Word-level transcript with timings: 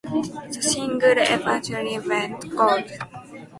The 0.47 0.63
single 0.63 1.13
eventually 1.15 1.99
went 1.99 2.49
gold. 2.57 2.89